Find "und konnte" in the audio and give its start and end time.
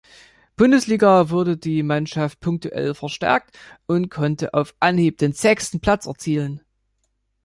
3.85-4.55